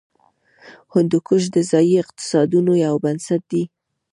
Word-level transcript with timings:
هندوکش 0.93 1.43
د 1.55 1.57
ځایي 1.71 1.93
اقتصادونو 2.03 2.73
یو 2.85 2.95
بنسټ 3.05 3.41
دی. 3.51 3.63